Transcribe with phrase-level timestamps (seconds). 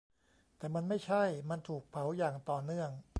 [0.57, 2.89] แต่มันไม่ใช่: มันถูกเผาอย่างต่อเนื่อง